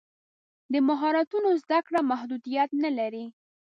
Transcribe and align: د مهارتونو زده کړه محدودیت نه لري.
د 0.73 0.75
مهارتونو 0.89 1.49
زده 1.63 1.79
کړه 1.87 1.99
محدودیت 2.11 2.69
نه 2.83 2.89
لري. 2.97 3.25